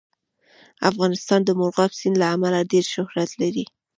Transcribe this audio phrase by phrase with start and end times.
[0.89, 3.65] افغانستان د مورغاب سیند له امله ډېر شهرت لري.